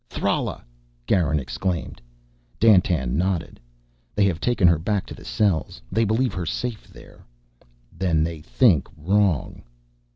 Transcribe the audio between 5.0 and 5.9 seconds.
to the cells.